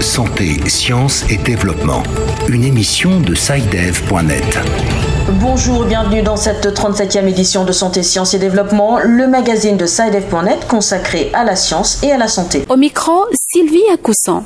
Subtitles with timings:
[0.00, 2.02] Santé, sciences et développement.
[2.48, 4.58] Une émission de SciDev.net.
[5.40, 10.68] Bonjour, bienvenue dans cette 37e édition de Santé, Sciences et Développement, le magazine de SciDev.net
[10.68, 12.66] consacré à la science et à la santé.
[12.68, 14.44] Au micro, Sylvie Accoussan.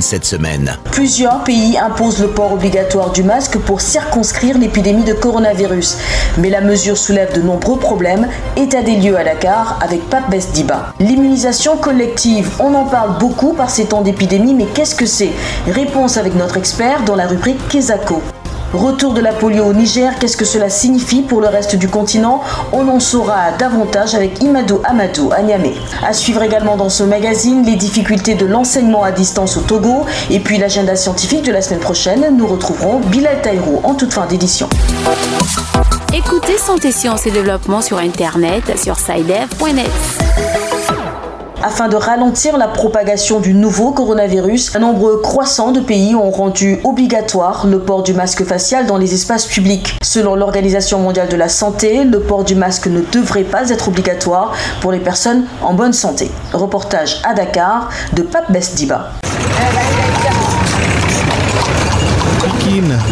[0.00, 0.76] Cette semaine.
[0.90, 5.98] Plusieurs pays imposent le port obligatoire du masque pour circonscrire l'épidémie de coronavirus.
[6.38, 8.28] Mais la mesure soulève de nombreux problèmes.
[8.56, 10.92] État des lieux à Dakar avec Pape Besdiba.
[10.98, 15.30] L'immunisation collective, on en parle beaucoup par ces temps d'épidémie, mais qu'est-ce que c'est?
[15.68, 18.20] Réponse avec notre expert dans la rubrique Kezako.
[18.74, 22.42] Retour de la polio au Niger, qu'est-ce que cela signifie pour le reste du continent?
[22.72, 25.74] On en saura davantage avec Imado Amadou à Niamey.
[26.04, 30.40] À suivre également dans ce magazine les difficultés de l'enseignement à distance au Togo et
[30.40, 32.36] puis l'agenda scientifique de la semaine prochaine.
[32.36, 34.68] Nous retrouverons Bilal Taïrou en toute fin d'édition.
[36.12, 40.63] Écoutez Santé, Sciences et Développement sur Internet sur sidev.net.
[41.66, 46.78] Afin de ralentir la propagation du nouveau coronavirus, un nombre croissant de pays ont rendu
[46.84, 49.96] obligatoire le port du masque facial dans les espaces publics.
[50.02, 54.52] Selon l'Organisation mondiale de la santé, le port du masque ne devrait pas être obligatoire
[54.82, 56.30] pour les personnes en bonne santé.
[56.52, 59.12] Reportage à Dakar de Pape Besdiba.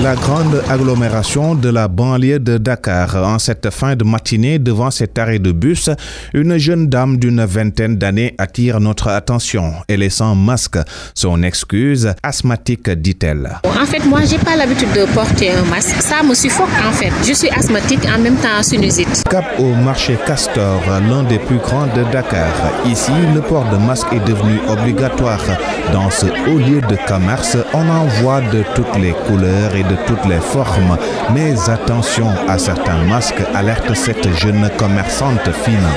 [0.03, 3.15] La grande agglomération de la banlieue de Dakar.
[3.15, 5.89] En cette fin de matinée, devant cet arrêt de bus,
[6.35, 9.73] une jeune dame d'une vingtaine d'années attire notre attention.
[9.87, 10.79] Elle est sans masque.
[11.15, 13.53] Son excuse, asthmatique, dit-elle.
[13.65, 15.95] En fait, moi, j'ai pas l'habitude de porter un masque.
[16.03, 17.13] Ça me suffoque, en fait.
[17.25, 19.23] Je suis asthmatique, en même temps sinusite.
[19.31, 22.53] Cap au marché Castor, l'un des plus grands de Dakar.
[22.85, 25.45] Ici, le port de masque est devenu obligatoire.
[25.93, 29.97] Dans ce haut lieu de commerce, on en voit de toutes les couleurs et de
[30.07, 30.97] toutes les formes.
[31.35, 35.89] Mais attention à certains masques, alerte cette jeune commerçante fine.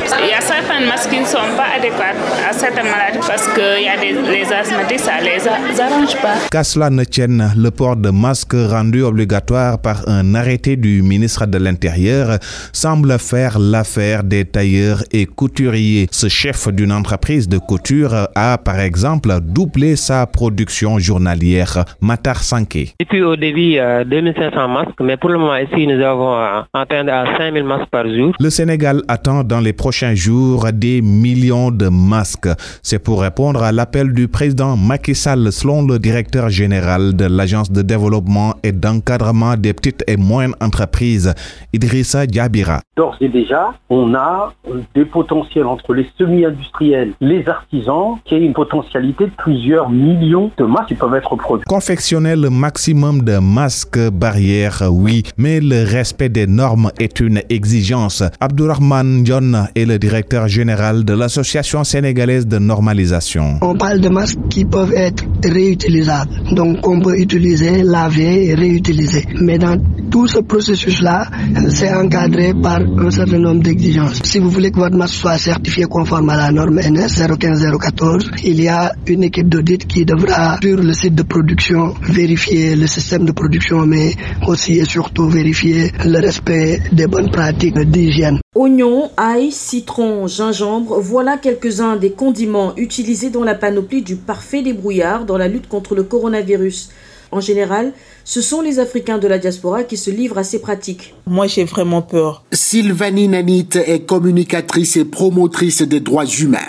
[0.81, 2.15] Masques qui ne sont pas adéquats
[2.49, 6.35] à certaines maladies parce qu'il y a des les asthmatiques, ça ne les arrange pas.
[6.51, 11.45] Qu'à cela ne tienne, le port de masque rendu obligatoire par un arrêté du ministre
[11.45, 12.37] de l'Intérieur
[12.73, 16.07] semble faire l'affaire des tailleurs et couturiers.
[16.11, 21.85] Ce chef d'une entreprise de couture a, par exemple, doublé sa production journalière.
[22.01, 22.93] Matar Sanké.
[22.99, 27.07] Depuis au début, euh, 2500 masques, mais pour le moment ici, nous avons euh, atteint
[27.07, 28.33] à 5000 masques par jour.
[28.39, 32.49] Le Sénégal attend dans les prochains jours des millions de masques.
[32.81, 37.71] C'est pour répondre à l'appel du président Macky Sall, selon le directeur général de l'Agence
[37.71, 41.33] de développement et d'encadrement des petites et moyennes entreprises,
[41.73, 42.81] Idrissa Diabira.
[42.97, 44.53] D'ores et déjà, on a
[44.93, 50.63] des potentiels entre les semi-industriels, les artisans, qui a une potentialité de plusieurs millions de
[50.63, 51.65] masques qui peuvent être produits.
[51.65, 58.23] Confectionner le maximum de masques barrières, oui, mais le respect des normes est une exigence.
[58.39, 63.59] Abdourahman John est le directeur général de l'Association sénégalaise de normalisation.
[63.61, 66.31] On parle de masques qui peuvent être réutilisables.
[66.59, 69.25] Donc on peut utiliser, laver et réutiliser.
[69.41, 69.77] Mais dans
[70.09, 71.27] tout ce processus-là,
[71.69, 74.21] c'est encadré par un certain nombre d'exigences.
[74.23, 78.61] Si vous voulez que votre masque soit certifié conforme à la norme NS 015-014, il
[78.63, 83.25] y a une équipe d'audit qui devra, sur le site de production, vérifier le système
[83.25, 84.13] de production, mais
[84.47, 88.39] aussi et surtout vérifier le respect des bonnes pratiques d'hygiène.
[88.57, 95.25] Oignons, ail, citron, gingembre, voilà quelques-uns des condiments utilisés dans la panoplie du parfait débrouillard
[95.25, 96.89] dans la lutte contre le coronavirus.
[97.31, 97.93] En général,
[98.23, 101.13] ce sont les Africains de la diaspora qui se livrent à ces pratiques.
[101.27, 102.43] Moi, j'ai vraiment peur.
[102.51, 106.59] Sylvanie Nanit est communicatrice et promotrice des droits humains.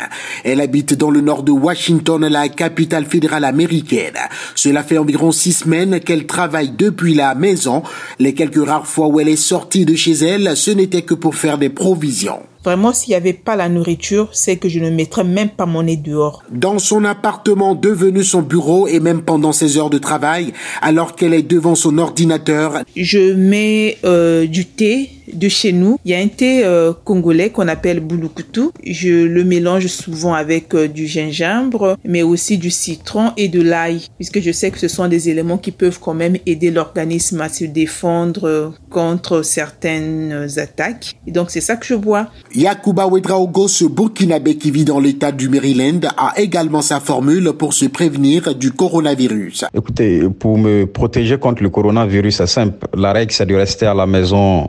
[0.45, 4.19] Elle habite dans le nord de Washington, la capitale fédérale américaine.
[4.55, 7.83] Cela fait environ six semaines qu'elle travaille depuis la maison.
[8.19, 11.35] Les quelques rares fois où elle est sortie de chez elle, ce n'était que pour
[11.35, 12.41] faire des provisions.
[12.67, 15.85] Vraiment, s'il n'y avait pas la nourriture, c'est que je ne mettrais même pas mon
[15.85, 16.43] nez dehors.
[16.51, 21.33] Dans son appartement devenu son bureau et même pendant ses heures de travail, alors qu'elle
[21.33, 22.83] est devant son ordinateur.
[22.97, 25.99] Je mets euh, du thé de chez nous.
[26.05, 28.71] Il y a un thé euh, congolais qu'on appelle bouloukutu.
[28.85, 34.07] Je le mélange souvent avec euh, du gingembre, mais aussi du citron et de l'ail,
[34.17, 37.49] puisque je sais que ce sont des éléments qui peuvent quand même aider l'organisme à
[37.49, 41.17] se défendre euh, contre certaines attaques.
[41.27, 42.29] Et donc c'est ça que je bois.
[42.55, 47.75] Yakuba Ouedraogo, ce Burkinabé qui vit dans l'état du Maryland, a également sa formule pour
[47.75, 49.65] se prévenir du coronavirus.
[49.75, 52.87] Écoutez, pour me protéger contre le coronavirus, c'est simple.
[52.97, 54.67] La règle, c'est de rester à la maison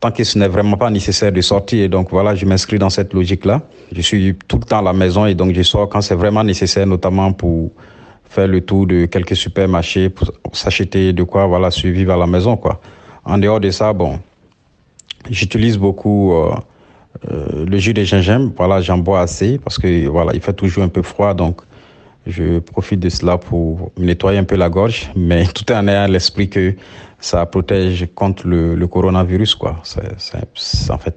[0.00, 1.84] tant que ce n'est vraiment pas nécessaire de sortir.
[1.84, 3.62] Et donc voilà, je m'inscris dans cette logique-là.
[3.92, 6.44] Je suis tout le temps à la maison et donc je sors quand c'est vraiment
[6.44, 7.70] nécessaire, notamment pour
[8.24, 12.56] faire le tour de quelques supermarchés, pour s'acheter de quoi voilà, survivre à la maison.
[12.56, 12.80] quoi.
[13.24, 14.20] En dehors de ça, bon,
[15.30, 16.54] j'utilise beaucoup euh,
[17.30, 18.52] euh, le jus de gingembre.
[18.56, 21.62] Voilà, j'en bois assez parce que voilà, il fait toujours un peu froid, donc
[22.26, 26.48] je profite de cela pour nettoyer un peu la gorge, mais tout en ayant l'esprit
[26.48, 26.74] que
[27.20, 29.76] ça protège contre le, le coronavirus, quoi.
[29.82, 31.16] C'est en fait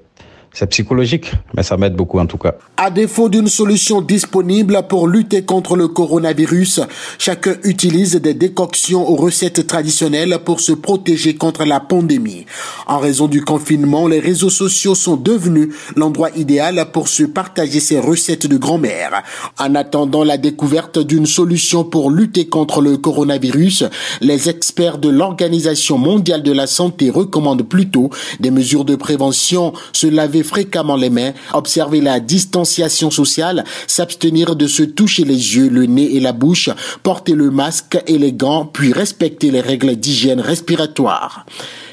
[0.53, 2.55] c'est psychologique, mais ça m'aide beaucoup en tout cas.
[2.75, 6.81] À défaut d'une solution disponible pour lutter contre le coronavirus,
[7.17, 12.45] chacun utilise des décoctions aux recettes traditionnelles pour se protéger contre la pandémie.
[12.85, 17.99] En raison du confinement, les réseaux sociaux sont devenus l'endroit idéal pour se partager ces
[17.99, 19.23] recettes de grand-mère.
[19.57, 23.85] En attendant la découverte d'une solution pour lutter contre le coronavirus,
[24.19, 28.09] les experts de l'Organisation mondiale de la santé recommandent plutôt
[28.41, 34.67] des mesures de prévention, se laver fréquemment les mains, observer la distanciation sociale, s'abstenir de
[34.67, 36.69] se toucher les yeux, le nez et la bouche,
[37.03, 41.45] porter le masque et les gants, puis respecter les règles d'hygiène respiratoire.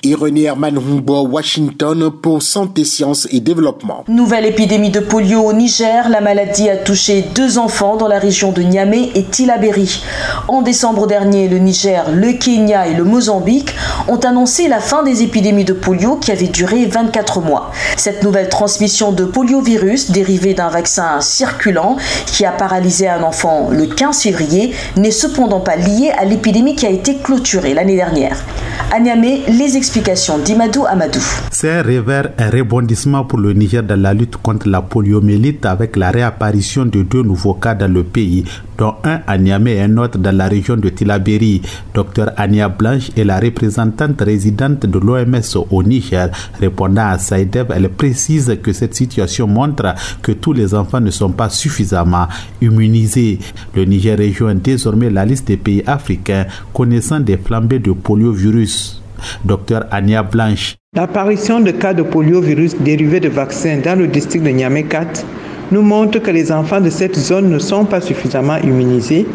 [0.04, 4.04] Ironie Herman Humbo, Washington pour Santé, Sciences et Développement.
[4.06, 6.08] Nouvelle épidémie de polio au Niger.
[6.08, 10.00] La maladie a touché deux enfants dans la région de Niamey et Tilaberi.
[10.46, 13.74] En décembre dernier, le Niger, le Kenya et le Mozambique
[14.06, 17.72] ont annoncé la fin des épidémies de polio qui avaient duré 24 mois.
[17.96, 21.96] Cette nouvelle transmission de poliovirus dérivée d'un vaccin circulant
[22.26, 26.86] qui a paralysé un enfant le 15 février n'est cependant pas liée à l'épidémie qui
[26.86, 28.36] a été clôturée l'année dernière.
[28.90, 31.20] À Niamey, les explications d'Imadou Amadou.
[31.50, 35.94] C'est un revers, un rebondissement pour le Niger dans la lutte contre la poliomyélite avec
[35.96, 38.44] la réapparition de deux nouveaux cas dans le pays,
[38.78, 41.60] dont un à Niamey et un autre dans la région de Tilaberi.
[41.92, 46.30] Dr Ania Blanche est la représentante résidente de l'OMS au Niger.
[46.58, 47.90] Répondant à Saïdev, elle
[48.62, 52.28] que cette situation montre que tous les enfants ne sont pas suffisamment
[52.60, 53.38] immunisés.
[53.74, 59.02] Le Niger rejoint désormais la liste des pays africains connaissant des flambées de poliovirus.
[59.44, 60.76] Dr Ania Blanche.
[60.94, 65.24] L'apparition de cas de poliovirus dérivés de vaccins dans le district de Niamey 4
[65.72, 69.26] nous montre que les enfants de cette zone ne sont pas suffisamment immunisés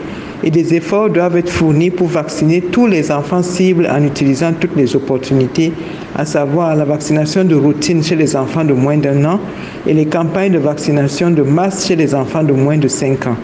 [0.43, 4.75] et des efforts doivent être fournis pour vacciner tous les enfants cibles en utilisant toutes
[4.75, 5.71] les opportunités,
[6.15, 9.39] à savoir la vaccination de routine chez les enfants de moins d'un an
[9.87, 13.37] et les campagnes de vaccination de masse chez les enfants de moins de 5 ans.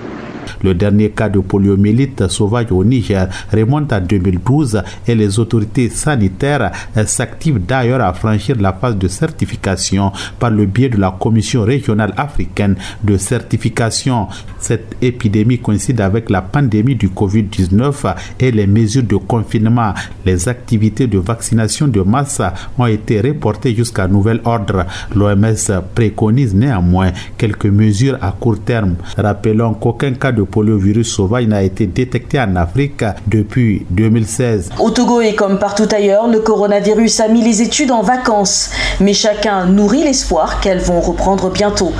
[0.63, 6.71] Le dernier cas de poliomyélite sauvage au Niger remonte à 2012 et les autorités sanitaires
[7.05, 12.13] s'activent d'ailleurs à franchir la phase de certification par le biais de la Commission régionale
[12.17, 14.27] africaine de certification.
[14.59, 19.93] Cette épidémie coïncide avec la pandémie du Covid-19 et les mesures de confinement.
[20.25, 22.41] Les activités de vaccination de masse
[22.77, 24.85] ont été reportées jusqu'à nouvel ordre.
[25.15, 28.95] L'OMS préconise néanmoins quelques mesures à court terme.
[29.17, 34.71] Rappelons qu'aucun cas de poliovirus sauvage n'a été détecté en Afrique depuis 2016.
[34.79, 39.13] Au Togo et comme partout ailleurs, le coronavirus a mis les études en vacances, mais
[39.13, 41.91] chacun nourrit l'espoir qu'elles vont reprendre bientôt.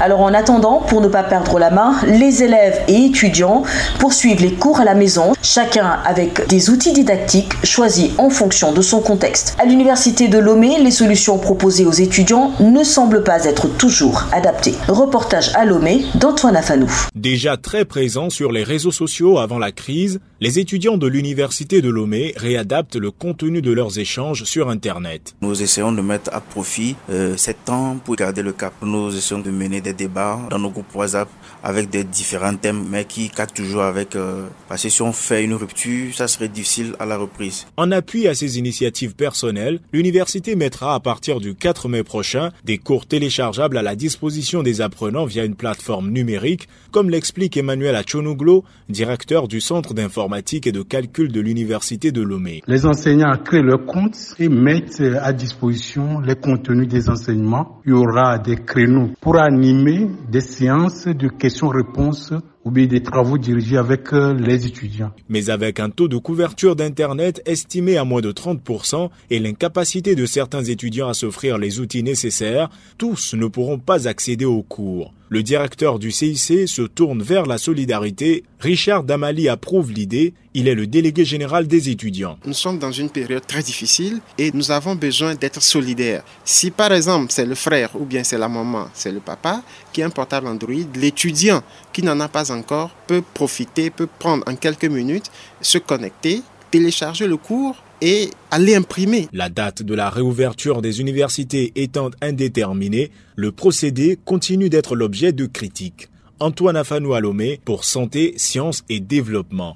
[0.00, 3.62] Alors en attendant, pour ne pas perdre la main, les élèves et étudiants
[3.98, 8.82] poursuivent les cours à la maison, chacun avec des outils didactiques choisis en fonction de
[8.82, 9.56] son contexte.
[9.58, 14.74] À l'université de Lomé, les solutions proposées aux étudiants ne semblent pas être toujours adaptées.
[14.88, 16.90] Reportage à Lomé d'Antoine Afanou.
[17.14, 21.88] Déjà très présents sur les réseaux sociaux avant la crise, les étudiants de l'université de
[21.88, 25.34] Lomé réadaptent le contenu de leurs échanges sur Internet.
[25.40, 28.72] Nous essayons de mettre à profit euh, cet temps pour garder le cap.
[28.82, 31.28] Nous essayons de mener des débats dans nos groupes WhatsApp
[31.64, 34.14] avec des différents thèmes, mais qui cadrent toujours avec...
[34.14, 37.66] Euh, parce que si on fait une rupture, ça serait difficile à la reprise.
[37.76, 42.78] En appui à ces initiatives personnelles, l'université mettra à partir du 4 mai prochain des
[42.78, 48.64] cours téléchargeables à la disposition des apprenants via une plateforme numérique, comme l'explique Emmanuel Achonuglo,
[48.88, 52.62] directeur du Centre d'informatique et de calcul de l'université de Lomé.
[52.66, 57.80] Les enseignants créent leur compte et mettent à disposition les contenus des enseignements.
[57.84, 62.32] Il y aura des créneaux pour animer des séances de questions-réponses
[62.64, 65.12] ou bien des travaux dirigés avec les étudiants.
[65.28, 70.26] Mais avec un taux de couverture d'Internet estimé à moins de 30% et l'incapacité de
[70.26, 75.12] certains étudiants à s'offrir les outils nécessaires, tous ne pourront pas accéder aux cours.
[75.30, 78.44] Le directeur du CIC se tourne vers la solidarité.
[78.60, 80.32] Richard Damali approuve l'idée.
[80.54, 82.38] Il est le délégué général des étudiants.
[82.46, 86.22] Nous sommes dans une période très difficile et nous avons besoin d'être solidaires.
[86.46, 90.02] Si par exemple c'est le frère ou bien c'est la maman, c'est le papa qui
[90.02, 94.56] a un portable Android, l'étudiant qui n'en a pas encore peut profiter, peut prendre en
[94.56, 95.30] quelques minutes,
[95.60, 99.28] se connecter, télécharger le cours et aller imprimer.
[99.32, 105.46] La date de la réouverture des universités étant indéterminée, le procédé continue d'être l'objet de
[105.46, 106.08] critiques.
[106.40, 109.74] Antoine Afanou Alomé pour Santé, Sciences et Développement.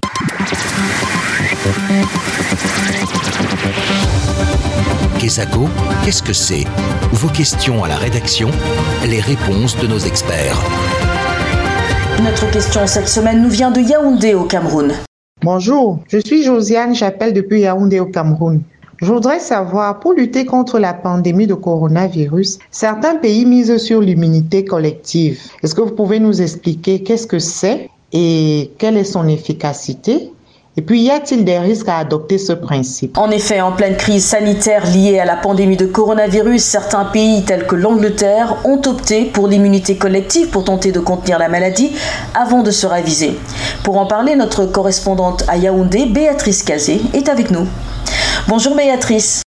[5.19, 5.67] Kesako,
[6.03, 6.65] qu'est-ce que c'est?
[7.11, 8.49] Vos questions à la rédaction,
[9.05, 10.57] les réponses de nos experts.
[12.23, 14.93] Notre question cette semaine nous vient de Yaoundé au Cameroun.
[15.43, 18.61] Bonjour, je suis Josiane, j'appelle depuis Yaoundé au Cameroun.
[19.01, 24.63] Je voudrais savoir, pour lutter contre la pandémie de coronavirus, certains pays misent sur l'immunité
[24.63, 25.41] collective.
[25.61, 30.31] Est-ce que vous pouvez nous expliquer qu'est-ce que c'est et quelle est son efficacité?
[30.75, 33.15] Et puis, y a-t-il des risques à adopter ce principe?
[33.17, 37.67] En effet, en pleine crise sanitaire liée à la pandémie de coronavirus, certains pays tels
[37.67, 41.91] que l'Angleterre ont opté pour l'immunité collective pour tenter de contenir la maladie
[42.33, 43.37] avant de se raviser.
[43.83, 47.67] Pour en parler, notre correspondante à Yaoundé, Béatrice Cazé, est avec nous.
[48.47, 49.43] Bonjour Béatrice.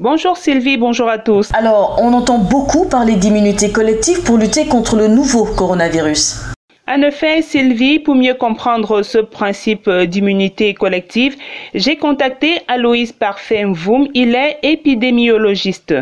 [0.00, 1.50] Bonjour Sylvie, bonjour à tous.
[1.54, 6.53] Alors, on entend beaucoup parler d'immunité collective pour lutter contre le nouveau coronavirus.
[6.86, 11.34] En effet, Sylvie, pour mieux comprendre ce principe d'immunité collective,
[11.72, 14.06] j'ai contacté Aloïs Parfait Voum.
[14.12, 15.94] Il est épidémiologiste.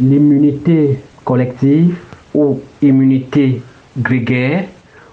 [0.00, 1.96] L'immunité collective
[2.34, 3.62] ou immunité
[3.96, 4.64] grégaire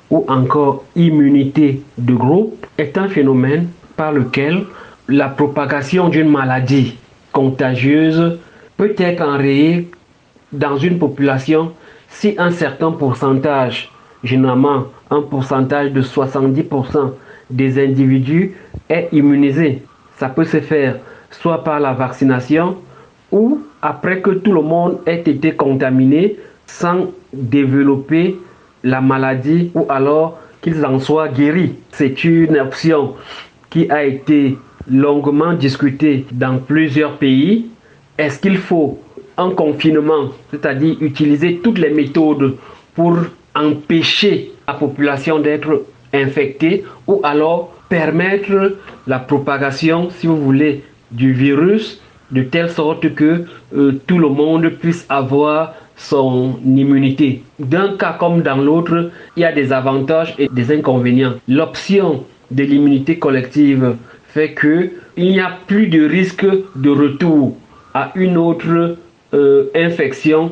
[0.10, 4.64] ou encore immunité de groupe est un phénomène par lequel
[5.08, 6.98] la propagation d'une maladie
[7.32, 8.40] contagieuse
[8.76, 9.88] peut être enrayée
[10.52, 11.74] dans une population
[12.10, 13.92] si un certain pourcentage
[14.26, 17.12] généralement un pourcentage de 70%
[17.50, 18.56] des individus
[18.90, 19.84] est immunisé.
[20.18, 20.98] Ça peut se faire
[21.32, 22.78] soit par la vaccination
[23.32, 28.38] ou après que tout le monde ait été contaminé sans développer
[28.84, 31.74] la maladie ou alors qu'ils en soient guéris.
[31.92, 33.14] C'est une option
[33.70, 34.58] qui a été
[34.90, 37.68] longuement discutée dans plusieurs pays.
[38.18, 39.00] Est-ce qu'il faut
[39.38, 42.56] un confinement, c'est-à-dire utiliser toutes les méthodes
[42.96, 43.18] pour
[43.56, 52.02] empêcher la population d'être infectée ou alors permettre la propagation, si vous voulez, du virus
[52.32, 53.46] de telle sorte que
[53.76, 57.44] euh, tout le monde puisse avoir son immunité.
[57.60, 61.36] D'un cas comme dans l'autre, il y a des avantages et des inconvénients.
[61.48, 63.96] L'option de l'immunité collective
[64.28, 66.46] fait que il n'y a plus de risque
[66.76, 67.56] de retour
[67.94, 68.98] à une autre
[69.34, 70.52] euh, infection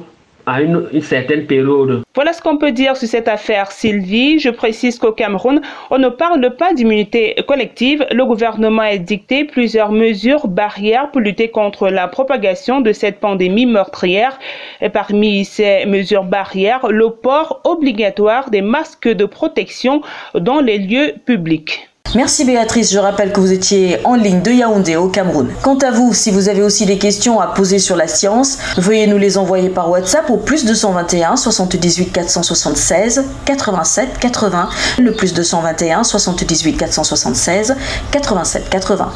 [2.16, 4.40] Voilà ce qu'on peut dire sur cette affaire, Sylvie.
[4.40, 8.06] Je précise qu'au Cameroun, on ne parle pas d'immunité collective.
[8.12, 13.66] Le gouvernement a dicté plusieurs mesures barrières pour lutter contre la propagation de cette pandémie
[13.66, 14.38] meurtrière.
[14.82, 20.02] Et parmi ces mesures barrières, le port obligatoire des masques de protection
[20.36, 21.93] dans les lieux publics.
[22.16, 25.50] Merci Béatrice, je rappelle que vous étiez en ligne de Yaoundé au Cameroun.
[25.64, 29.08] Quant à vous, si vous avez aussi des questions à poser sur la science, veuillez
[29.08, 36.04] nous les envoyer par WhatsApp au plus 221 78 476 87 80, le plus 221
[36.04, 37.76] 78 476
[38.12, 39.14] 87 80.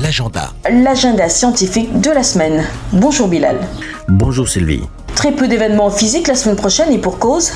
[0.00, 0.52] L'agenda.
[0.70, 2.62] L'agenda scientifique de la semaine.
[2.92, 3.58] Bonjour Bilal.
[4.06, 4.84] Bonjour Sylvie.
[5.16, 7.52] Très peu d'événements physiques la semaine prochaine et pour cause?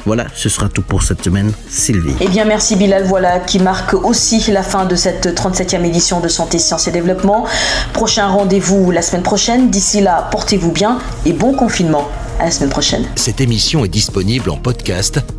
[0.05, 2.13] voilà, ce sera tout pour cette semaine, Sylvie.
[2.19, 6.27] Eh bien, merci Bilal, voilà, qui marque aussi la fin de cette 37e édition de
[6.27, 7.45] Santé, Sciences et Développement.
[7.93, 9.69] Prochain rendez-vous la semaine prochaine.
[9.69, 12.07] D'ici là, portez-vous bien et bon confinement.
[12.39, 13.05] À la semaine prochaine.
[13.15, 15.19] Cette émission est disponible en podcast